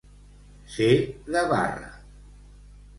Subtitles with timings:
[0.77, 0.89] Ser
[1.37, 1.95] de barra.